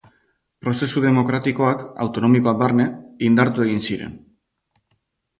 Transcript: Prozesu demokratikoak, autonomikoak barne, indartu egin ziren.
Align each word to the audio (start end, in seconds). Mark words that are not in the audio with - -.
Prozesu 0.65 1.01
demokratikoak, 1.01 1.83
autonomikoak 2.05 2.57
barne, 2.61 2.87
indartu 3.27 3.65
egin 3.67 3.85
ziren. 3.91 4.17